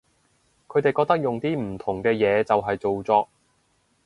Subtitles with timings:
[0.67, 3.29] 佢哋覺得用啲唔同嘅嘢就係造作